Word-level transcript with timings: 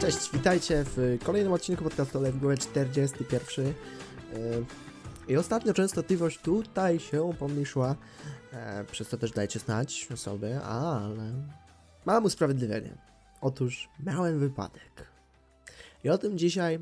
Cześć, 0.00 0.32
witajcie 0.32 0.84
w 0.84 1.18
kolejnym 1.24 1.52
odcinku 1.52 1.84
podcastu 1.84 2.20
Głowę 2.40 2.56
41. 2.56 3.66
Yy, 3.66 3.74
I 5.28 5.36
ostatnio 5.36 5.74
częstotliwość 5.74 6.38
tutaj 6.40 7.00
się 7.00 7.32
pomniejszyła, 7.38 7.96
e, 8.52 8.84
przez 8.84 9.08
to 9.08 9.16
też 9.18 9.32
dajcie 9.32 9.58
znać 9.58 10.08
sobie, 10.14 10.60
ale 10.60 11.32
mam 12.06 12.24
usprawiedliwienie. 12.24 12.98
Otóż 13.40 13.88
miałem 14.06 14.38
wypadek. 14.38 15.06
I 16.04 16.10
o 16.10 16.18
tym 16.18 16.38
dzisiaj, 16.38 16.78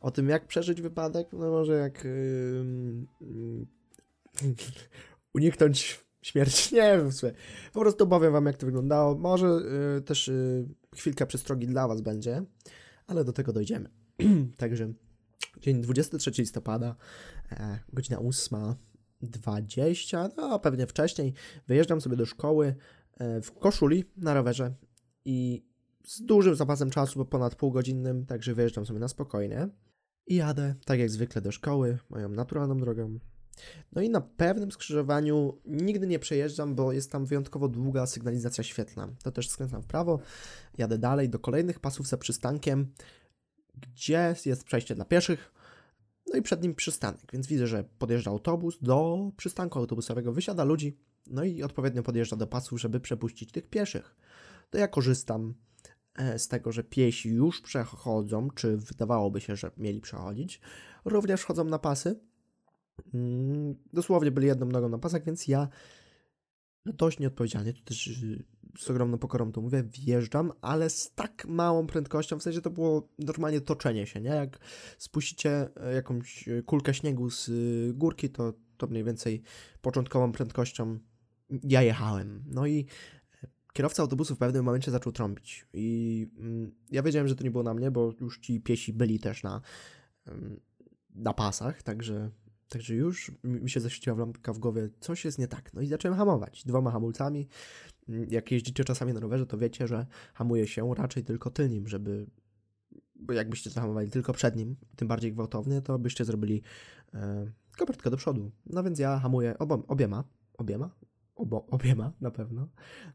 o 0.00 0.10
tym 0.10 0.28
jak 0.28 0.46
przeżyć 0.46 0.82
wypadek, 0.82 1.28
no 1.32 1.50
może 1.50 1.72
jak 1.72 2.04
yy, 2.04 2.64
yy, 4.42 4.54
uniknąć 5.34 6.04
śmierci, 6.22 6.74
nie 6.78 6.98
wiem, 6.98 7.10
po 7.72 7.80
prostu 7.80 8.06
powiem 8.06 8.32
wam 8.32 8.46
jak 8.46 8.56
to 8.56 8.66
wyglądało. 8.66 9.18
Może 9.18 9.46
yy, 9.94 10.02
też 10.02 10.28
yy, 10.28 10.68
chwilka 10.94 11.26
przestrogi 11.26 11.66
dla 11.66 11.88
was 11.88 12.00
będzie, 12.00 12.42
ale 13.06 13.24
do 13.24 13.32
tego 13.32 13.52
dojdziemy. 13.52 13.90
Także 14.56 14.92
dzień 15.60 15.80
23 15.80 16.30
listopada, 16.38 16.96
e, 17.52 17.78
godzina 17.92 18.18
8.20, 18.18 20.30
no 20.36 20.58
pewnie 20.58 20.86
wcześniej, 20.86 21.34
wyjeżdżam 21.66 22.00
sobie 22.00 22.16
do 22.16 22.26
szkoły 22.26 22.74
e, 23.18 23.40
w 23.40 23.52
koszuli 23.52 24.04
na 24.16 24.34
rowerze 24.34 24.74
i 25.24 25.64
z 26.04 26.22
dużym 26.22 26.54
zapasem 26.54 26.90
czasu, 26.90 27.18
bo 27.18 27.24
ponad 27.24 27.54
półgodzinnym, 27.54 28.26
także 28.26 28.54
wyjeżdżam 28.54 28.86
sobie 28.86 29.00
na 29.00 29.08
spokojnie 29.08 29.68
i 30.26 30.34
jadę, 30.34 30.74
tak 30.84 30.98
jak 30.98 31.10
zwykle, 31.10 31.42
do 31.42 31.52
szkoły, 31.52 31.98
moją 32.10 32.28
naturalną 32.28 32.78
drogą. 32.78 33.18
No 33.92 34.02
i 34.02 34.10
na 34.10 34.20
pewnym 34.20 34.72
skrzyżowaniu 34.72 35.58
nigdy 35.64 36.06
nie 36.06 36.18
przejeżdżam, 36.18 36.74
bo 36.74 36.92
jest 36.92 37.10
tam 37.10 37.26
wyjątkowo 37.26 37.68
długa 37.68 38.06
sygnalizacja 38.06 38.64
świetlna. 38.64 39.08
To 39.22 39.32
też 39.32 39.48
skręcam 39.48 39.82
w 39.82 39.86
prawo, 39.86 40.18
jadę 40.78 40.98
dalej 40.98 41.28
do 41.28 41.38
kolejnych 41.38 41.80
pasów 41.80 42.08
za 42.08 42.16
przystankiem, 42.16 42.92
gdzie 43.74 44.34
jest 44.44 44.64
przejście 44.64 44.94
dla 44.94 45.04
pieszych, 45.04 45.52
no 46.26 46.38
i 46.38 46.42
przed 46.42 46.62
nim 46.62 46.74
przystanek, 46.74 47.32
więc 47.32 47.46
widzę, 47.46 47.66
że 47.66 47.84
podjeżdża 47.98 48.30
autobus 48.30 48.78
do 48.82 49.30
przystanku 49.36 49.78
autobusowego, 49.78 50.32
wysiada 50.32 50.64
ludzi, 50.64 50.98
no 51.26 51.44
i 51.44 51.62
odpowiednio 51.62 52.02
podjeżdża 52.02 52.36
do 52.36 52.46
pasów, 52.46 52.80
żeby 52.80 53.00
przepuścić 53.00 53.52
tych 53.52 53.70
pieszych. 53.70 54.16
To 54.70 54.78
ja 54.78 54.88
korzystam 54.88 55.54
e, 56.14 56.38
z 56.38 56.48
tego, 56.48 56.72
że 56.72 56.84
piesi 56.84 57.28
już 57.28 57.60
przechodzą, 57.60 58.50
czy 58.50 58.76
wydawałoby 58.76 59.40
się, 59.40 59.56
że 59.56 59.70
mieli 59.76 60.00
przechodzić, 60.00 60.60
również 61.04 61.44
chodzą 61.44 61.64
na 61.64 61.78
pasy. 61.78 62.20
Mm, 63.14 63.74
dosłownie 63.92 64.30
byli 64.30 64.46
jedną 64.46 64.66
nogą 64.66 64.88
na 64.88 64.98
pasach, 64.98 65.24
więc 65.24 65.48
ja 65.48 65.68
dość 66.86 67.18
nieodpowiedzialnie, 67.18 67.72
to 67.72 67.82
też 67.84 68.06
y, 68.06 68.44
z 68.78 68.90
ogromną 68.90 69.18
pokorą 69.18 69.52
to 69.52 69.60
mówię, 69.60 69.82
wjeżdżam, 69.82 70.52
ale 70.60 70.90
z 70.90 71.12
tak 71.14 71.46
małą 71.46 71.86
prędkością, 71.86 72.38
w 72.38 72.42
sensie 72.42 72.60
to 72.60 72.70
było 72.70 73.08
normalnie 73.18 73.60
toczenie 73.60 74.06
się, 74.06 74.20
nie? 74.20 74.30
Jak 74.30 74.58
spuścicie 74.98 75.68
e, 75.76 75.94
jakąś 75.94 76.48
e, 76.48 76.62
kulkę 76.62 76.94
śniegu 76.94 77.30
z 77.30 77.48
y, 77.48 77.92
górki, 77.94 78.30
to, 78.30 78.52
to 78.76 78.86
mniej 78.86 79.04
więcej 79.04 79.42
początkową 79.82 80.32
prędkością 80.32 80.98
ja 81.62 81.82
jechałem. 81.82 82.44
No 82.46 82.66
i 82.66 82.86
e, 83.44 83.48
kierowca 83.72 84.02
autobusu 84.02 84.34
w 84.34 84.38
pewnym 84.38 84.64
momencie 84.64 84.90
zaczął 84.90 85.12
trąbić 85.12 85.66
i 85.72 86.26
mm, 86.38 86.72
ja 86.90 87.02
wiedziałem, 87.02 87.28
że 87.28 87.36
to 87.36 87.44
nie 87.44 87.50
było 87.50 87.64
na 87.64 87.74
mnie, 87.74 87.90
bo 87.90 88.12
już 88.20 88.38
ci 88.38 88.60
piesi 88.60 88.92
byli 88.92 89.18
też 89.18 89.42
na, 89.42 89.60
na 91.14 91.32
pasach, 91.32 91.82
także 91.82 92.30
Także 92.72 92.94
już 92.94 93.32
mi 93.44 93.70
się 93.70 93.80
zaświeciła 93.80 94.16
lampka 94.16 94.52
w 94.52 94.58
głowie, 94.58 94.88
coś 95.00 95.24
jest 95.24 95.38
nie 95.38 95.48
tak. 95.48 95.74
No 95.74 95.80
i 95.80 95.86
zacząłem 95.86 96.18
hamować 96.18 96.64
dwoma 96.64 96.90
hamulcami. 96.90 97.48
Mm, 98.08 98.26
jak 98.30 98.50
jeździcie 98.50 98.84
czasami 98.84 99.12
na 99.12 99.20
rowerze, 99.20 99.46
to 99.46 99.58
wiecie, 99.58 99.86
że 99.86 100.06
hamuje 100.34 100.66
się 100.66 100.94
raczej 100.94 101.24
tylko 101.24 101.50
tylnym, 101.50 101.88
żeby. 101.88 102.26
Bo 103.16 103.32
jakbyście 103.32 103.70
zahamowali 103.70 104.10
tylko 104.10 104.32
przednim, 104.32 104.76
tym 104.96 105.08
bardziej 105.08 105.32
gwałtownie, 105.32 105.82
to 105.82 105.98
byście 105.98 106.24
zrobili 106.24 106.62
e, 107.14 107.52
kopertkę 107.78 108.10
do 108.10 108.16
przodu. 108.16 108.50
No 108.66 108.82
więc 108.82 108.98
ja 108.98 109.18
hamuję 109.18 109.58
obo, 109.58 109.84
obiema, 109.88 110.24
obiema, 110.58 110.90
obo, 111.34 111.66
obiema 111.66 112.12
na 112.20 112.30
pewno. 112.30 112.68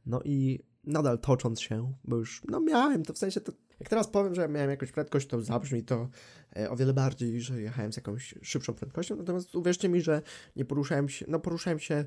No 0.05 0.22
i 0.25 0.59
nadal 0.83 1.19
tocząc 1.19 1.61
się, 1.61 1.94
bo 2.03 2.17
już, 2.17 2.41
no 2.50 2.59
miałem 2.59 3.03
to 3.03 3.13
w 3.13 3.17
sensie, 3.17 3.41
to 3.41 3.51
jak 3.79 3.89
teraz 3.89 4.07
powiem, 4.07 4.35
że 4.35 4.47
miałem 4.47 4.69
jakąś 4.69 4.91
prędkość, 4.91 5.28
to 5.28 5.41
zabrzmi 5.41 5.83
to 5.83 6.09
e, 6.57 6.69
o 6.69 6.75
wiele 6.75 6.94
bardziej, 6.94 7.41
że 7.41 7.61
jechałem 7.61 7.94
z 7.94 7.95
jakąś 7.95 8.35
szybszą 8.41 8.73
prędkością, 8.73 9.16
natomiast 9.16 9.55
uwierzcie 9.55 9.89
mi, 9.89 10.01
że 10.01 10.22
nie 10.55 10.66
poruszałem 10.66 11.09
się, 11.09 11.25
no 11.28 11.39
poruszałem 11.39 11.79
się 11.79 12.05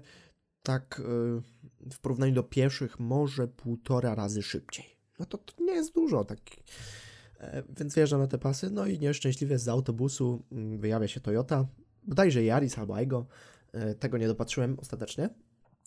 tak 0.62 1.03
e, 1.04 1.91
w 1.93 1.98
porównaniu 2.00 2.34
do 2.34 2.42
pieszych 2.42 3.00
może 3.00 3.48
półtora 3.48 4.15
razy 4.15 4.42
szybciej. 4.42 4.87
No 5.19 5.27
to, 5.27 5.38
to 5.38 5.65
nie 5.65 5.72
jest 5.72 5.94
dużo, 5.94 6.25
tak. 6.25 6.38
E, 7.38 7.62
więc 7.78 7.94
wjeżdżam 7.94 8.21
na 8.21 8.27
te 8.27 8.38
pasy, 8.38 8.71
no 8.71 8.87
i 8.87 8.98
nieszczęśliwie 8.98 9.59
z 9.59 9.69
autobusu 9.69 10.42
mm, 10.53 10.78
wyjawia 10.78 11.09
się 11.09 11.21
Toyota, 11.21 11.66
bodajże 12.03 12.42
Yaris 12.42 12.78
albo 12.78 12.97
Aigo, 12.97 13.27
tego 13.98 14.19
nie 14.19 14.27
dopatrzyłem 14.27 14.77
ostatecznie. 14.81 15.28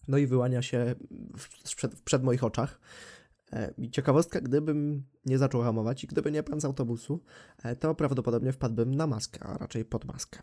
No 0.08 0.18
i 0.18 0.28
wyłania 0.28 0.62
się 0.62 0.96
w, 1.38 2.04
przed, 2.04 2.24
moich 2.24 2.44
oczach. 2.44 2.80
E, 3.52 3.74
I 3.78 3.92
ciekawostka, 3.92 4.42
gdybym 4.42 5.04
nie 5.26 5.38
zaczął 5.38 5.62
hamować 5.62 6.04
i 6.04 6.08
gdyby 6.08 6.32
nie 6.32 6.44
pan 6.44 6.62
z 6.62 6.66
autobusu, 6.66 7.24
e, 7.64 7.76
to 7.76 7.96
prawdopodobnie 7.96 8.52
wpadłbym 8.52 8.96
na 8.96 9.08
maskę, 9.08 9.44
a 9.44 9.58
raczej 9.58 9.86
pod 9.86 10.06
maskę. 10.06 10.40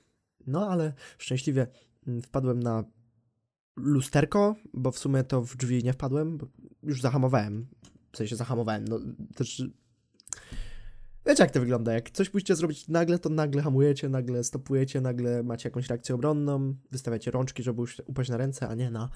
No 0.47 0.71
ale 0.71 0.93
szczęśliwie 1.19 1.67
mm, 2.07 2.23
wpadłem 2.23 2.63
na 2.63 2.85
lusterko, 3.77 4.57
bo 4.75 4.93
w 4.93 4.99
sumie 4.99 5.25
to 5.25 5.43
w 5.43 5.57
drzwi 5.57 5.85
nie 5.85 5.93
wpadłem, 5.93 6.39
już 6.83 7.01
zahamowałem. 7.01 7.67
W 8.13 8.17
sensie 8.17 8.37
zahamowałem, 8.37 8.85
no 8.89 9.01
też... 9.35 9.63
Wiecie 11.27 11.43
jak 11.43 11.51
to 11.53 11.61
wygląda, 11.61 11.93
jak 11.93 12.11
coś 12.11 12.35
musicie 12.35 12.57
zrobić 12.57 12.89
nagle, 12.89 13.19
to 13.19 13.29
nagle 13.29 13.63
hamujecie, 13.63 14.09
nagle 14.09 14.45
stopujecie, 14.45 15.01
nagle 15.01 15.43
macie 15.43 15.69
jakąś 15.69 15.89
reakcję 15.89 16.15
obronną, 16.15 16.75
wystawiacie 16.91 17.31
rączki, 17.31 17.63
żeby 17.63 17.83
upaść 18.07 18.31
na 18.31 18.37
ręce, 18.37 18.69
a 18.69 18.75
nie 18.75 18.91
na 18.91 19.09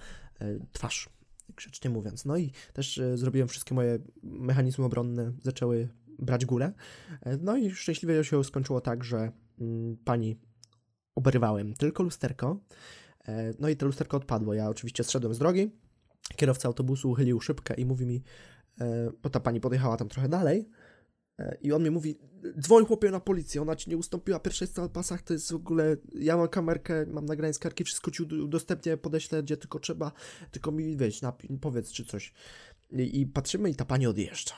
y, 0.42 0.60
twarz 0.72 1.08
grzecznie 1.56 1.90
mówiąc. 1.90 2.24
No 2.24 2.36
i 2.36 2.52
też 2.72 2.98
e, 2.98 3.16
zrobiłem 3.16 3.48
wszystkie 3.48 3.74
moje 3.74 3.98
mechanizmy 4.22 4.84
obronne, 4.84 5.32
zaczęły 5.42 5.88
brać 6.18 6.46
górę. 6.46 6.72
E, 7.20 7.36
no 7.36 7.56
i 7.56 7.70
szczęśliwie 7.70 8.24
się 8.24 8.44
skończyło 8.44 8.80
tak, 8.80 9.04
że 9.04 9.32
mm, 9.60 9.96
pani 10.04 10.36
oberwałem 11.14 11.74
tylko 11.74 12.02
lusterko. 12.02 12.60
E, 13.28 13.52
no 13.58 13.68
i 13.68 13.76
to 13.76 13.86
lusterko 13.86 14.16
odpadło. 14.16 14.54
Ja 14.54 14.68
oczywiście 14.68 15.04
zszedłem 15.04 15.34
z 15.34 15.38
drogi. 15.38 15.70
Kierowca 16.36 16.68
autobusu 16.68 17.10
uchylił 17.10 17.40
szybkę 17.40 17.74
i 17.74 17.86
mówi 17.86 18.06
mi, 18.06 18.22
bo 19.22 19.30
ta 19.30 19.40
pani 19.40 19.60
podjechała 19.60 19.96
tam 19.96 20.08
trochę 20.08 20.28
dalej, 20.28 20.68
i 21.62 21.72
on 21.72 21.82
mi 21.82 21.90
mówi, 21.90 22.18
dzwoń 22.60 22.86
chłopie 22.86 23.10
na 23.10 23.20
policję, 23.20 23.62
ona 23.62 23.76
ci 23.76 23.90
nie 23.90 23.96
ustąpiła, 23.96 24.40
pierwsze 24.40 24.64
jest 24.64 24.76
na 24.76 24.88
pasach, 24.88 25.22
to 25.22 25.32
jest 25.32 25.52
w 25.52 25.54
ogóle, 25.54 25.96
ja 26.14 26.36
mam 26.36 26.48
kamerkę, 26.48 27.06
mam 27.06 27.26
nagranie 27.26 27.54
z 27.54 27.58
karki, 27.58 27.84
wszystko 27.84 28.10
ci 28.10 28.22
udostępnię, 28.22 28.96
podeślę, 28.96 29.42
gdzie 29.42 29.56
tylko 29.56 29.78
trzeba, 29.78 30.12
tylko 30.50 30.72
mi 30.72 30.96
weź, 30.96 31.20
powiedz 31.60 31.92
czy 31.92 32.04
coś. 32.04 32.32
I, 32.92 33.20
I, 33.20 33.26
patrzymy 33.26 33.70
i 33.70 33.74
ta 33.74 33.84
pani 33.84 34.06
odjeżdża. 34.06 34.54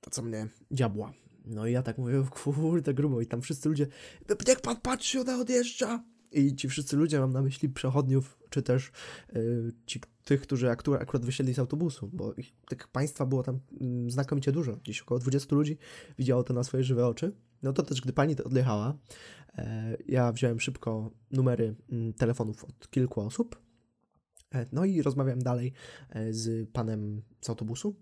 To 0.00 0.10
co 0.10 0.22
mnie 0.22 0.48
diabła. 0.70 1.12
No 1.44 1.66
i 1.66 1.72
ja 1.72 1.82
tak 1.82 1.98
mówię, 1.98 2.24
kurde 2.30 2.94
grubo 2.94 3.20
i 3.20 3.26
tam 3.26 3.42
wszyscy 3.42 3.68
ludzie, 3.68 3.86
jak 4.48 4.60
pan 4.60 4.80
patrzy, 4.80 5.20
ona 5.20 5.40
odjeżdża. 5.40 6.04
I 6.32 6.56
ci 6.56 6.68
wszyscy 6.68 6.96
ludzie, 6.96 7.20
mam 7.20 7.32
na 7.32 7.42
myśli 7.42 7.68
przechodniów, 7.68 8.38
czy 8.50 8.62
też 8.62 8.92
yy, 9.32 9.72
ci, 9.86 10.00
tych, 10.28 10.40
którzy 10.40 10.70
akurat, 10.70 11.24
wysiedli 11.24 11.54
z 11.54 11.58
autobusu, 11.58 12.10
bo 12.12 12.34
ich, 12.34 12.52
tych 12.68 12.88
państwa 12.88 13.26
było 13.26 13.42
tam 13.42 13.60
yy, 13.80 14.10
znakomicie 14.10 14.52
dużo. 14.52 14.76
Gdzieś 14.76 15.02
około 15.02 15.20
20 15.20 15.54
ludzi 15.56 15.78
widziało 16.18 16.42
to 16.42 16.54
na 16.54 16.64
swoje 16.64 16.84
żywe 16.84 17.06
oczy. 17.06 17.32
No 17.62 17.72
to 17.72 17.82
też, 17.82 18.00
gdy 18.00 18.12
pani 18.12 18.36
to 18.36 18.44
odjechała, 18.44 18.98
yy, 19.58 19.64
ja 20.08 20.32
wziąłem 20.32 20.60
szybko 20.60 21.10
numery 21.30 21.74
mm, 21.92 22.12
telefonów 22.12 22.64
od 22.64 22.90
kilku 22.90 23.20
osób. 23.20 23.58
E, 24.54 24.66
no 24.72 24.84
i 24.84 25.02
rozmawiałem 25.02 25.42
dalej 25.42 25.72
e, 26.10 26.32
z 26.32 26.70
panem 26.70 27.22
z 27.40 27.50
autobusu, 27.50 27.96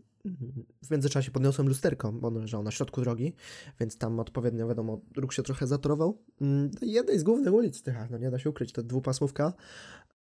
w 0.83 0.91
międzyczasie 0.91 1.31
podniosłem 1.31 1.69
lusterko, 1.69 2.13
bo 2.13 2.29
ono 2.29 2.41
leżało 2.41 2.65
na 2.65 2.71
środku 2.71 3.01
drogi, 3.01 3.33
więc 3.81 3.99
tam 3.99 4.21
odpowiednio, 4.21 4.69
wiadomo, 4.69 5.01
ruch 5.17 5.35
się 5.35 5.43
trochę 5.43 5.67
zatorował. 5.67 6.23
Mm, 6.41 6.71
no 6.81 6.89
jednej 6.89 7.19
z 7.19 7.23
głównych 7.23 7.55
ulic 7.55 7.79
w 7.79 7.83
Tychach, 7.83 8.11
no 8.11 8.19
nie 8.19 8.31
da 8.31 8.39
się 8.39 8.51
ukryć, 8.51 8.73
to 8.73 8.83
dwupasmówka. 8.83 9.53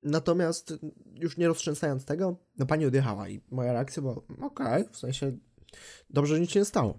Natomiast 0.04 0.74
już 1.14 1.36
nie 1.36 1.48
roztrzęsając 1.48 2.04
tego, 2.04 2.36
no 2.58 2.66
pani 2.66 2.86
odjechała 2.86 3.28
i 3.28 3.40
moja 3.50 3.72
reakcja 3.72 4.02
była, 4.02 4.14
okej, 4.14 4.82
okay, 4.82 4.88
w 4.92 4.96
sensie 4.96 5.36
dobrze, 6.10 6.34
że 6.34 6.40
nic 6.40 6.50
się 6.50 6.60
nie 6.60 6.64
stało. 6.64 6.98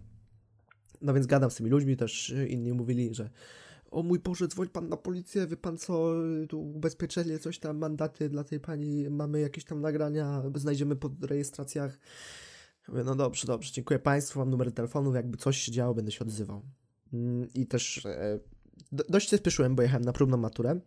No 1.01 1.13
więc 1.13 1.27
gadam 1.27 1.51
z 1.51 1.55
tymi 1.55 1.69
ludźmi, 1.69 1.97
też 1.97 2.33
inni 2.47 2.73
mówili, 2.73 3.13
że 3.13 3.29
o 3.91 4.03
mój 4.03 4.19
Boże, 4.19 4.47
dzwoń 4.47 4.67
pan 4.67 4.89
na 4.89 4.97
policję, 4.97 5.47
wie 5.47 5.57
pan 5.57 5.77
co, 5.77 6.13
tu 6.49 6.61
ubezpieczenie, 6.61 7.39
coś 7.39 7.59
tam, 7.59 7.77
mandaty 7.77 8.29
dla 8.29 8.43
tej 8.43 8.59
pani, 8.59 9.09
mamy 9.09 9.39
jakieś 9.39 9.65
tam 9.65 9.81
nagrania, 9.81 10.43
znajdziemy 10.55 10.95
po 10.95 11.09
rejestracjach. 11.21 11.99
Mówię, 12.87 13.03
no 13.03 13.15
dobrze, 13.15 13.47
dobrze, 13.47 13.71
dziękuję 13.73 13.99
Państwu, 13.99 14.39
mam 14.39 14.49
numer 14.49 14.71
telefonu, 14.71 15.13
jakby 15.13 15.37
coś 15.37 15.57
się 15.57 15.71
działo, 15.71 15.93
będę 15.93 16.11
się 16.11 16.25
odzywał. 16.25 16.61
Mm, 17.13 17.47
I 17.53 17.67
też 17.67 18.05
e, 18.05 18.39
dość 18.91 19.29
się 19.29 19.37
spieszyłem, 19.37 19.75
bo 19.75 19.81
jechałem 19.81 20.05
na 20.05 20.13
próbną 20.13 20.37
maturę. 20.37 20.79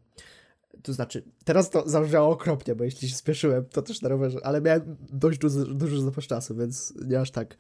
To 0.83 0.93
znaczy, 0.93 1.23
teraz 1.45 1.71
to 1.71 1.89
zabrzmiało 1.89 2.31
okropnie, 2.31 2.75
bo 2.75 2.85
jeśli 2.85 3.09
się 3.09 3.17
spieszyłem, 3.17 3.65
to 3.65 3.83
też 3.83 4.03
na 4.03 4.09
rowerze, 4.09 4.39
ale 4.43 4.61
miałem 4.61 4.97
dość 5.13 5.39
duży, 5.39 5.75
duży 5.75 6.03
zapas 6.03 6.25
czasu, 6.25 6.57
więc 6.57 6.95
nie 7.07 7.21
aż 7.21 7.31
tak. 7.31 7.57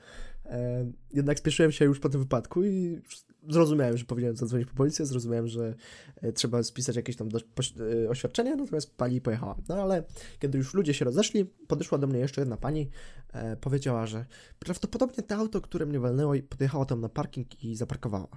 E, 0.46 0.90
jednak 1.12 1.38
spieszyłem 1.38 1.72
się 1.72 1.84
już 1.84 2.00
po 2.00 2.08
tym 2.08 2.20
wypadku 2.20 2.64
i 2.64 3.00
zrozumiałem, 3.48 3.96
że 3.96 4.04
powinienem 4.04 4.36
zadzwonić 4.36 4.68
po 4.68 4.74
policję, 4.74 5.06
zrozumiałem, 5.06 5.48
że 5.48 5.74
e, 6.16 6.32
trzeba 6.32 6.62
spisać 6.62 6.96
jakieś 6.96 7.16
tam 7.16 7.28
do, 7.28 7.38
e, 7.38 8.08
oświadczenie, 8.08 8.56
natomiast 8.56 8.96
pani 8.96 9.20
pojechała. 9.20 9.56
No 9.68 9.82
ale 9.82 10.04
kiedy 10.38 10.58
już 10.58 10.74
ludzie 10.74 10.94
się 10.94 11.04
rozeszli, 11.04 11.44
podeszła 11.44 11.98
do 11.98 12.06
mnie 12.06 12.18
jeszcze 12.18 12.40
jedna 12.40 12.56
pani, 12.56 12.90
e, 13.32 13.56
powiedziała, 13.56 14.06
że 14.06 14.26
prawdopodobnie 14.58 15.22
to 15.22 15.34
auto, 15.34 15.60
które 15.60 15.86
mnie 15.86 16.00
walnęło, 16.00 16.34
podjechało 16.48 16.84
tam 16.84 17.00
na 17.00 17.08
parking 17.08 17.64
i 17.64 17.76
zaparkowała. 17.76 18.28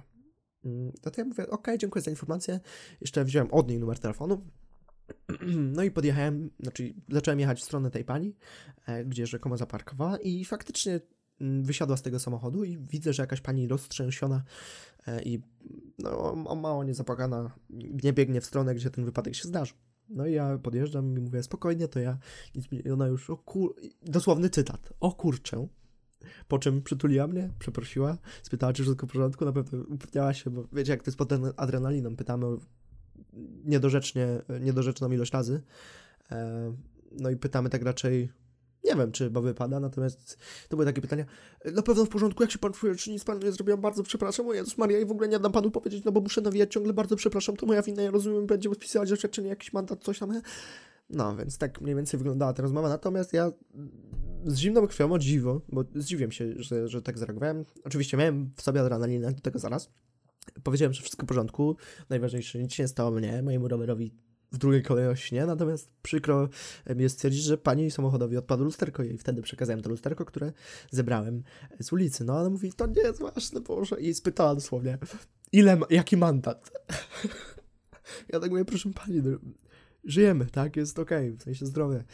Mm, 0.64 0.92
no 1.04 1.10
to 1.10 1.20
ja 1.20 1.24
mówię, 1.24 1.50
ok, 1.50 1.68
dziękuję 1.78 2.02
za 2.02 2.10
informację. 2.10 2.60
Jeszcze 3.00 3.24
wziąłem 3.24 3.50
od 3.50 3.68
niej 3.68 3.78
numer 3.78 3.98
telefonu. 3.98 4.42
No 5.76 5.82
i 5.82 5.90
podjechałem, 5.90 6.50
znaczy 6.60 6.94
zacząłem 7.08 7.40
jechać 7.40 7.60
w 7.60 7.64
stronę 7.64 7.90
tej 7.90 8.04
pani, 8.04 8.36
gdzie 9.06 9.26
rzekomo 9.26 9.56
zaparkowała 9.56 10.18
i 10.18 10.44
faktycznie 10.44 11.00
mm, 11.40 11.64
wysiadła 11.64 11.96
z 11.96 12.02
tego 12.02 12.18
samochodu 12.18 12.64
i 12.64 12.78
widzę, 12.78 13.12
że 13.12 13.22
jakaś 13.22 13.40
pani 13.40 13.68
roztrzęsiona 13.68 14.42
E, 15.06 15.22
i 15.22 15.42
no, 15.98 16.34
mało 16.56 16.84
niezapłakana 16.84 17.50
nie 18.04 18.12
biegnie 18.12 18.40
w 18.40 18.46
stronę, 18.46 18.74
gdzie 18.74 18.90
ten 18.90 19.04
wypadek 19.04 19.34
się 19.34 19.48
zdarzył. 19.48 19.76
No 20.08 20.26
i 20.26 20.32
ja 20.32 20.58
podjeżdżam 20.58 21.18
i 21.18 21.20
mówię, 21.20 21.42
spokojnie, 21.42 21.88
to 21.88 22.00
ja, 22.00 22.18
i 22.84 22.90
ona 22.90 23.06
już, 23.06 23.30
o 23.30 23.36
kur... 23.36 23.74
dosłowny 24.02 24.50
cytat, 24.50 24.92
o 25.00 25.12
kurczę. 25.12 25.68
Po 26.48 26.58
czym 26.58 26.82
przytuliła 26.82 27.26
mnie, 27.26 27.50
przeprosiła, 27.58 28.18
spytała, 28.42 28.72
czy 28.72 28.82
wszystko 28.82 29.06
w 29.06 29.10
porządku, 29.10 29.44
na 29.44 29.52
pewno 29.52 29.78
upewniała 29.88 30.34
się, 30.34 30.50
bo 30.50 30.64
wiecie, 30.72 30.92
jak 30.92 31.02
to 31.02 31.08
jest 31.08 31.18
pod 31.18 31.32
adrenaliną, 31.56 32.16
pytamy 32.16 32.46
o 32.46 32.58
niedorzecznie, 33.64 34.26
niedorzeczną 34.60 35.10
ilość 35.10 35.32
razy. 35.32 35.62
E, 36.30 36.72
no 37.20 37.30
i 37.30 37.36
pytamy 37.36 37.70
tak 37.70 37.82
raczej 37.82 38.32
nie 38.84 38.96
wiem, 38.96 39.12
czy 39.12 39.24
chyba 39.24 39.40
wypada, 39.40 39.80
natomiast 39.80 40.38
to 40.68 40.76
były 40.76 40.86
takie 40.86 41.00
pytania. 41.00 41.24
Na 41.72 41.82
pewno 41.82 42.04
w 42.04 42.08
porządku, 42.08 42.42
jak 42.42 42.50
się 42.50 42.58
pan 42.58 42.72
czuje, 42.72 42.94
czy 42.94 43.10
nic 43.10 43.24
panu 43.24 43.40
nie 43.40 43.52
zrobiłam, 43.52 43.80
bardzo 43.80 44.02
przepraszam, 44.02 44.48
o 44.48 44.52
Jezus 44.52 44.78
Maria, 44.78 44.98
i 44.98 45.06
w 45.06 45.10
ogóle 45.10 45.28
nie 45.28 45.38
dam 45.38 45.52
panu 45.52 45.70
powiedzieć, 45.70 46.04
no 46.04 46.12
bo 46.12 46.20
muszę 46.20 46.40
nawijać 46.40 46.72
ciągle, 46.72 46.92
bardzo 46.92 47.16
przepraszam, 47.16 47.56
to 47.56 47.66
moja 47.66 47.82
wina, 47.82 48.02
ja 48.02 48.10
rozumiem, 48.10 48.46
będzie 48.46 48.74
spisywać 48.74 49.12
oświadczenie, 49.12 49.48
jakiś 49.48 49.72
mandat, 49.72 50.04
coś 50.04 50.18
tam. 50.18 50.40
No, 51.10 51.36
więc 51.36 51.58
tak 51.58 51.80
mniej 51.80 51.96
więcej 51.96 52.18
wyglądała 52.18 52.52
ta 52.52 52.62
rozmowa, 52.62 52.88
natomiast 52.88 53.32
ja 53.32 53.52
z 54.44 54.58
zimną 54.58 54.86
krwią, 54.86 55.12
o 55.12 55.18
dziwo, 55.18 55.60
bo 55.68 55.84
zdziwiłem 55.94 56.32
się, 56.32 56.52
że, 56.56 56.88
że 56.88 57.02
tak 57.02 57.18
zareagowałem. 57.18 57.64
Oczywiście 57.84 58.16
miałem 58.16 58.50
w 58.56 58.62
sobie 58.62 58.80
adrenalinę, 58.80 59.32
do 59.32 59.40
tego 59.40 59.58
zaraz. 59.58 59.90
Powiedziałem, 60.62 60.92
że 60.92 61.00
wszystko 61.00 61.26
w 61.26 61.28
porządku, 61.28 61.76
najważniejsze, 62.08 62.58
nic 62.58 62.72
się 62.72 62.82
nie 62.82 62.88
stało 62.88 63.10
mnie, 63.10 63.42
mojemu 63.42 63.68
rowerowi 63.68 64.12
w 64.52 64.58
drugiej 64.58 64.82
kolejności 64.82 65.34
nie, 65.34 65.46
natomiast 65.46 65.90
przykro 66.02 66.48
mi 66.96 67.02
jest 67.02 67.14
stwierdzić, 67.14 67.42
że 67.42 67.58
pani 67.58 67.90
samochodowi 67.90 68.36
odpadło 68.36 68.64
lusterko 68.64 69.02
i 69.02 69.18
wtedy 69.18 69.42
przekazałem 69.42 69.82
to 69.82 69.90
lusterko, 69.90 70.24
które 70.24 70.52
zebrałem 70.90 71.42
z 71.80 71.92
ulicy. 71.92 72.24
No 72.24 72.38
ale 72.38 72.50
mówi, 72.50 72.72
to 72.72 72.86
nie 72.86 73.02
jest 73.02 73.20
ważne, 73.20 73.60
Boże. 73.60 74.00
I 74.00 74.14
spytała 74.14 74.54
dosłownie, 74.54 74.98
ile, 75.52 75.78
jaki 75.90 76.16
mandat? 76.16 76.70
ja 78.32 78.40
tak 78.40 78.50
mówię, 78.50 78.64
proszę 78.64 78.90
pani, 78.94 79.22
no, 79.22 79.38
żyjemy, 80.04 80.46
tak, 80.46 80.76
jest 80.76 80.98
okej, 80.98 81.28
okay, 81.28 81.38
w 81.38 81.42
sensie 81.42 81.66
zdrowie. 81.66 82.04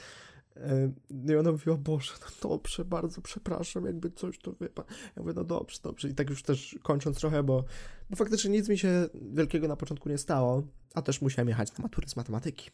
No 1.11 1.33
i 1.33 1.37
ona 1.37 1.53
mówi, 1.53 1.71
o 1.71 1.77
Boże, 1.77 2.13
no 2.21 2.51
dobrze, 2.51 2.85
bardzo 2.85 3.23
przepraszam, 3.23 3.85
jakby 3.85 4.11
coś 4.11 4.39
to 4.39 4.55
wie 4.61 4.69
pan. 4.69 4.85
Ja 5.17 5.23
mówię, 5.23 5.33
no 5.37 5.45
dobrze, 5.45 5.79
dobrze. 5.83 6.09
I 6.09 6.15
tak 6.15 6.31
już 6.31 6.43
też 6.43 6.79
kończąc 6.83 7.19
trochę, 7.19 7.43
bo, 7.43 7.65
bo 8.11 8.17
faktycznie 8.17 8.51
nic 8.51 8.69
mi 8.69 8.79
się 8.79 9.09
wielkiego 9.33 9.69
na 9.69 9.77
początku 9.77 10.09
nie 10.09 10.19
stało, 10.19 10.63
a 10.95 11.03
też 11.03 11.23
musiałem 11.23 11.49
jechać 11.49 11.79
na 11.79 11.83
maturę 11.83 12.09
z 12.09 12.17
matematyki. 12.17 12.71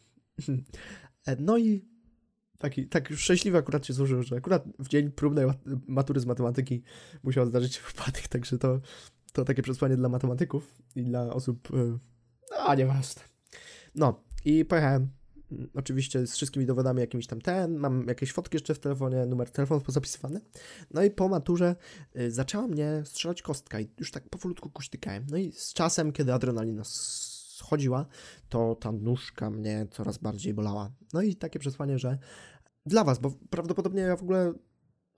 E, 1.27 1.37
no 1.37 1.59
i 1.59 1.85
taki, 2.59 2.87
tak 2.87 3.11
już 3.11 3.21
szczęśliwy 3.21 3.59
akurat 3.59 3.87
się 3.87 3.93
złożyło, 3.93 4.23
że 4.23 4.37
akurat 4.37 4.65
w 4.79 4.89
dzień 4.89 5.11
próbnej 5.11 5.47
matury 5.87 6.21
z 6.21 6.27
matematyki 6.27 6.83
musiał 7.23 7.47
zdarzyć 7.47 7.75
się 7.75 7.81
wypadek, 7.87 8.29
także 8.29 8.59
to, 8.59 8.81
to 9.33 9.45
takie 9.45 9.63
przesłanie 9.63 9.97
dla 9.97 10.09
matematyków 10.09 10.83
i 10.97 11.05
dla 11.05 11.35
osób, 11.35 11.69
e, 11.75 11.99
a 12.59 12.75
nieważne. 12.75 13.23
No 13.95 14.25
i 14.45 14.65
pojechałem 14.65 15.09
oczywiście 15.75 16.27
z 16.27 16.33
wszystkimi 16.33 16.67
dowodami 16.67 17.01
jakimiś 17.01 17.27
tam 17.27 17.41
ten, 17.41 17.77
mam 17.77 18.07
jakieś 18.09 18.33
fotki 18.33 18.57
jeszcze 18.57 18.75
w 18.75 18.79
telefonie, 18.79 19.27
numer 19.27 19.51
telefonu 19.51 19.81
pozapisywany. 19.81 20.41
No 20.91 21.03
i 21.03 21.11
po 21.11 21.29
maturze 21.29 21.77
y, 22.17 22.31
zaczęła 22.31 22.67
mnie 22.67 23.03
strzelać 23.05 23.43
kostka 23.43 23.81
i 23.81 23.89
już 23.99 24.11
tak 24.11 24.29
powolutku 24.29 24.71
kuśtykałem. 24.71 25.27
No 25.31 25.37
i 25.37 25.53
z 25.53 25.73
czasem, 25.73 26.13
kiedy 26.13 26.33
adrenalina 26.33 26.83
schodziła, 26.85 28.07
to 28.49 28.75
ta 28.75 28.93
nóżka 28.93 29.51
mnie 29.51 29.87
coraz 29.91 30.19
bardziej 30.19 30.55
bolała. 30.55 30.91
No 31.13 31.23
i 31.23 31.37
takie 31.37 31.59
przesłanie, 31.59 31.99
że 31.99 32.19
dla 32.87 33.05
was, 33.05 33.19
bo 33.19 33.31
prawdopodobnie 33.51 34.03
ja 34.03 34.17
w 34.17 34.23
ogóle 34.23 34.55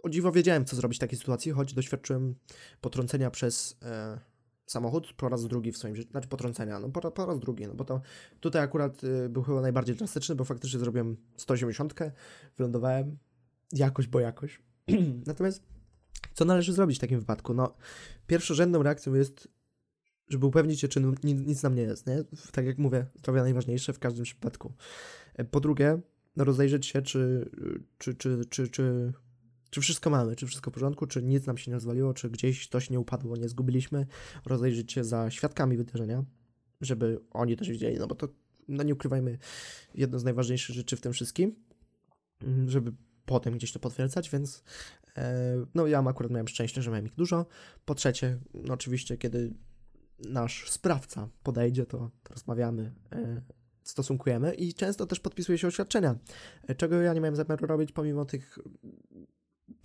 o 0.02 0.08
dziwo 0.08 0.32
wiedziałem, 0.32 0.64
co 0.64 0.76
zrobić 0.76 0.98
w 0.98 1.00
takiej 1.00 1.18
sytuacji, 1.18 1.52
choć 1.52 1.74
doświadczyłem 1.74 2.34
potrącenia 2.80 3.30
przez... 3.30 3.76
E, 3.82 4.35
samochód 4.66 5.12
po 5.12 5.28
raz 5.28 5.46
drugi 5.46 5.72
w 5.72 5.76
swoim 5.76 5.96
życiu, 5.96 6.10
znaczy 6.10 6.28
potrącenia, 6.28 6.80
no 6.80 6.88
po, 6.88 7.10
po 7.10 7.26
raz 7.26 7.40
drugi, 7.40 7.66
no 7.66 7.74
bo 7.74 7.84
to 7.84 8.00
tutaj 8.40 8.62
akurat 8.62 9.04
y, 9.04 9.28
był 9.28 9.42
chyba 9.42 9.60
najbardziej 9.60 9.96
drastyczny, 9.96 10.34
bo 10.34 10.44
faktycznie 10.44 10.78
zrobiłem 10.80 11.16
180, 11.36 11.94
wylądowałem 12.56 13.18
jakoś, 13.72 14.06
bo 14.06 14.20
jakoś. 14.20 14.62
Natomiast 15.26 15.62
co 16.34 16.44
należy 16.44 16.72
zrobić 16.72 16.96
w 16.98 17.00
takim 17.00 17.20
wypadku? 17.20 17.54
No, 17.54 17.74
pierwszorzędną 18.26 18.82
reakcją 18.82 19.14
jest, 19.14 19.48
żeby 20.28 20.46
upewnić 20.46 20.80
się, 20.80 20.88
czy 20.88 21.00
nic, 21.00 21.46
nic 21.46 21.62
nam 21.62 21.74
nie 21.74 21.82
jest, 21.82 22.06
nie? 22.06 22.24
Tak 22.52 22.66
jak 22.66 22.78
mówię, 22.78 23.06
zdrowie 23.18 23.40
najważniejsze 23.40 23.92
w 23.92 23.98
każdym 23.98 24.24
przypadku. 24.24 24.72
E, 25.34 25.44
po 25.44 25.60
drugie, 25.60 26.00
no 26.36 26.44
rozejrzeć 26.44 26.86
się, 26.86 27.02
czy, 27.02 27.50
czy, 27.98 28.14
czy, 28.14 28.44
czy, 28.50 28.68
czy 28.68 29.12
czy 29.70 29.80
wszystko 29.80 30.10
mamy, 30.10 30.36
czy 30.36 30.46
wszystko 30.46 30.70
w 30.70 30.74
porządku, 30.74 31.06
czy 31.06 31.22
nic 31.22 31.46
nam 31.46 31.58
się 31.58 31.70
nie 31.70 31.74
rozwaliło, 31.74 32.14
czy 32.14 32.30
gdzieś 32.30 32.68
coś 32.68 32.90
nie 32.90 33.00
upadło, 33.00 33.36
nie 33.36 33.48
zgubiliśmy, 33.48 34.06
rozejrzeć 34.44 34.92
się 34.92 35.04
za 35.04 35.30
świadkami 35.30 35.76
wydarzenia, 35.76 36.24
żeby 36.80 37.20
oni 37.30 37.56
też 37.56 37.70
widzieli, 37.70 37.98
no 37.98 38.06
bo 38.06 38.14
to, 38.14 38.28
no 38.68 38.82
nie 38.82 38.94
ukrywajmy, 38.94 39.38
jedno 39.94 40.18
z 40.18 40.24
najważniejszych 40.24 40.76
rzeczy 40.76 40.96
w 40.96 41.00
tym 41.00 41.12
wszystkim, 41.12 41.54
mm, 42.42 42.70
żeby 42.70 42.92
potem 43.26 43.54
gdzieś 43.54 43.72
to 43.72 43.78
potwierdzać, 43.78 44.30
więc 44.30 44.62
e, 45.16 45.66
no 45.74 45.86
ja 45.86 46.00
akurat 46.00 46.32
miałem 46.32 46.48
szczęście, 46.48 46.82
że 46.82 46.90
miałem 46.90 47.06
ich 47.06 47.14
dużo. 47.14 47.46
Po 47.84 47.94
trzecie, 47.94 48.38
no 48.54 48.74
oczywiście, 48.74 49.16
kiedy 49.16 49.54
nasz 50.18 50.70
sprawca 50.70 51.28
podejdzie, 51.42 51.86
to, 51.86 52.10
to 52.22 52.34
rozmawiamy, 52.34 52.92
e, 53.12 53.42
stosunkujemy 53.82 54.54
i 54.54 54.74
często 54.74 55.06
też 55.06 55.20
podpisuje 55.20 55.58
się 55.58 55.66
oświadczenia, 55.66 56.16
e, 56.68 56.74
czego 56.74 57.00
ja 57.00 57.14
nie 57.14 57.20
miałem 57.20 57.36
zamiaru 57.36 57.66
robić 57.66 57.92
pomimo 57.92 58.24
tych 58.24 58.58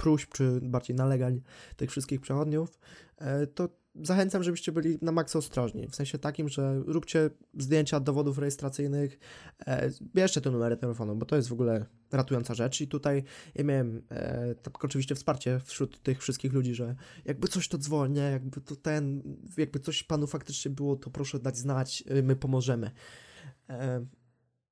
próśb, 0.02 0.34
czy 0.34 0.60
bardziej 0.62 0.96
nalegań 0.96 1.42
tych 1.76 1.92
wszystkich 1.92 2.22
przechodniów, 2.22 2.80
e, 3.18 3.48
to 3.48 3.70
zachęcam, 3.96 4.44
żebyście 4.44 4.72
byli 4.72 4.98
na 5.02 5.12
maksa 5.12 5.40
ostrożni. 5.40 5.88
W 5.88 5.96
sensie 5.96 6.18
takim, 6.18 6.50
że 6.50 6.82
róbcie 6.86 7.30
zdjęcia 7.58 8.00
dowodów 8.00 8.38
rejestracyjnych, 8.38 9.20
e, 9.68 9.92
bierzcie 10.16 10.42
te 10.42 10.52
numery 10.52 10.78
telefonu, 10.78 11.16
bo 11.16 11.26
to 11.26 11.36
jest 11.36 11.50
w 11.50 11.54
ogóle 11.54 11.86
ratująca 12.12 12.54
rzecz. 12.54 12.82
I 12.82 12.88
tutaj 12.88 13.24
ja 13.56 13.64
miałem 13.64 14.02
e, 14.10 14.56
tak 14.56 14.86
oczywiście 14.86 15.16
wsparcie 15.16 15.60
wśród 15.66 16.04
tych 16.04 16.22
wszystkich 16.22 16.54
ludzi, 16.54 16.76
że 16.76 16.96
jakby 17.26 17.48
coś 17.48 17.68
to 17.68 17.78
dzwonię, 17.78 18.22
jakby 18.22 18.62
to 18.62 18.76
ten, 18.76 19.24
jakby 19.58 19.80
coś 19.80 20.04
panu 20.04 20.28
faktycznie 20.28 20.72
było, 20.72 20.96
to 20.96 21.10
proszę 21.10 21.40
dać 21.40 21.58
znać, 21.58 22.04
my 22.24 22.36
pomożemy. 22.36 22.92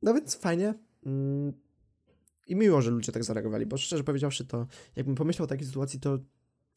no 0.01 0.13
więc 0.13 0.36
fajnie. 0.36 0.74
Mm, 1.05 1.53
i 2.49 2.55
miło, 2.55 2.81
że 2.81 2.91
ludzie 2.91 3.11
tak 3.11 3.23
zareagowali, 3.23 3.65
bo 3.65 3.77
szczerze 3.77 4.03
powiedziawszy, 4.03 4.45
to 4.45 4.67
jakbym 4.95 5.15
pomyślał 5.15 5.43
o 5.43 5.47
takiej 5.47 5.67
sytuacji, 5.67 5.99
to 5.99 6.19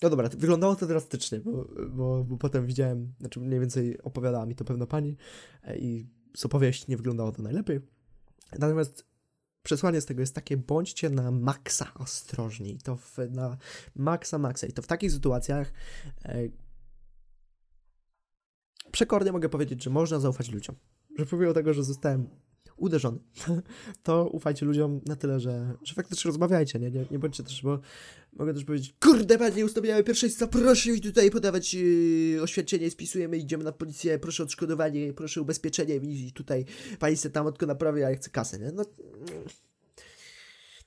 no 0.02 0.10
dobra, 0.10 0.28
wyglądało 0.28 0.76
to 0.76 0.86
drastycznie, 0.86 1.40
bo, 1.40 1.68
bo, 1.90 2.24
bo 2.24 2.36
potem 2.36 2.66
widziałem, 2.66 3.14
znaczy 3.20 3.40
mniej 3.40 3.60
więcej 3.60 4.02
opowiadała 4.02 4.46
mi 4.46 4.54
to 4.54 4.64
pewna 4.64 4.86
pani 4.86 5.16
e, 5.62 5.78
i 5.78 6.06
z 6.36 6.44
opowieści 6.44 6.84
nie 6.88 6.96
wyglądało 6.96 7.32
to 7.32 7.42
najlepiej. 7.42 7.80
Natomiast 8.58 9.06
przesłanie 9.62 10.00
z 10.00 10.06
tego 10.06 10.20
jest 10.20 10.34
takie, 10.34 10.56
bądźcie 10.56 11.10
na 11.10 11.30
maksa 11.30 11.94
ostrożni, 11.94 12.78
to 12.78 12.96
w, 12.96 13.18
na 13.30 13.56
maksa 13.96 14.38
maksa 14.38 14.66
i 14.66 14.72
to 14.72 14.82
w 14.82 14.86
takich 14.86 15.12
sytuacjach 15.12 15.72
e, 16.24 16.48
przekornie 18.92 19.32
mogę 19.32 19.48
powiedzieć, 19.48 19.84
że 19.84 19.90
można 19.90 20.18
zaufać 20.18 20.50
ludziom. 20.50 20.76
Że 21.18 21.26
pomimo 21.26 21.52
tego, 21.52 21.74
że 21.74 21.84
zostałem 21.84 22.28
uderzony, 22.82 23.18
to 24.02 24.28
ufajcie 24.28 24.66
ludziom 24.66 25.00
na 25.06 25.16
tyle, 25.16 25.40
że, 25.40 25.74
że 25.82 25.94
faktycznie 25.94 26.28
rozmawiajcie, 26.28 26.78
nie? 26.78 26.90
nie? 26.90 27.04
Nie 27.10 27.18
bądźcie 27.18 27.42
też, 27.42 27.62
bo 27.62 27.80
mogę 28.32 28.54
też 28.54 28.64
powiedzieć, 28.64 28.94
kurde 29.00 29.38
panie, 29.38 29.64
ustawiamy 29.64 30.04
pierwszeństwa, 30.04 30.46
proszę 30.46 30.90
mi 30.90 31.00
tutaj 31.00 31.30
podawać 31.30 31.74
yy, 31.74 32.42
oświadczenie, 32.42 32.90
spisujemy, 32.90 33.38
idziemy 33.38 33.64
na 33.64 33.72
policję, 33.72 34.18
proszę 34.18 34.42
odszkodowanie, 34.42 35.12
proszę 35.12 35.40
ubezpieczenie 35.40 35.96
i 35.96 36.32
tutaj 36.32 36.64
pani 36.98 37.16
se 37.16 37.30
tam 37.30 37.46
odko 37.46 37.66
naprawi, 37.66 38.02
a 38.02 38.10
ja 38.10 38.16
chcę 38.16 38.30
kasę, 38.30 38.58
nie? 38.58 38.72
No... 38.72 38.84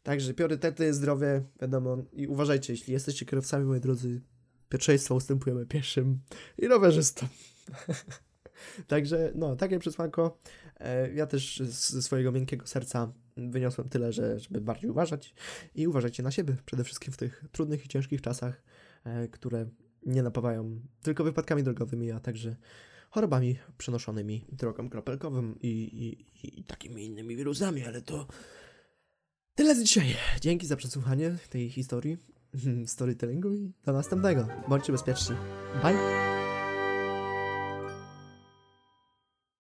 Także 0.03 0.33
priorytety, 0.33 0.93
zdrowie, 0.93 1.43
wiadomo, 1.61 1.97
i 2.13 2.27
uważajcie, 2.27 2.73
jeśli 2.73 2.93
jesteście 2.93 3.25
kierowcami, 3.25 3.65
moi 3.65 3.79
drodzy, 3.79 4.21
pierwszeństwo 4.69 5.15
ustępujemy 5.15 5.65
pieszym 5.65 6.19
i 6.57 6.67
rowerzystom. 6.67 7.29
Także, 8.87 9.31
no, 9.35 9.55
takie 9.55 9.79
przesłanko. 9.79 10.37
E, 10.79 11.13
ja 11.13 11.25
też 11.25 11.59
ze 11.59 12.01
swojego 12.01 12.31
miękkiego 12.31 12.67
serca 12.67 13.13
wyniosłem 13.37 13.89
tyle, 13.89 14.13
że, 14.13 14.39
żeby 14.39 14.61
bardziej 14.61 14.89
uważać 14.89 15.33
i 15.75 15.87
uważajcie 15.87 16.23
na 16.23 16.31
siebie, 16.31 16.55
przede 16.65 16.83
wszystkim 16.83 17.13
w 17.13 17.17
tych 17.17 17.43
trudnych 17.51 17.85
i 17.85 17.87
ciężkich 17.87 18.21
czasach, 18.21 18.63
e, 19.03 19.27
które 19.27 19.65
nie 20.05 20.23
napawają 20.23 20.79
tylko 21.01 21.23
wypadkami 21.23 21.63
drogowymi, 21.63 22.11
a 22.11 22.19
także 22.19 22.55
chorobami 23.09 23.57
przenoszonymi 23.77 24.45
drogą 24.51 24.89
kropelkową 24.89 25.53
i, 25.61 25.67
i, 25.69 26.59
i 26.59 26.63
takimi 26.63 27.05
innymi 27.05 27.35
wirusami, 27.35 27.85
ale 27.85 28.01
to 28.01 28.27
tyle 29.55 29.75
z 29.75 29.83
dzisiaj. 29.83 30.15
Dzięki 30.41 30.67
za 30.67 30.75
przesłuchanie 30.75 31.35
tej 31.49 31.69
historii, 31.69 32.17
storytellingu 32.85 33.53
i 33.53 33.73
do 33.85 33.93
następnego. 33.93 34.47
Bądźcie 34.67 34.91
bezpieczni. 34.91 35.35
Bye! 35.83 36.44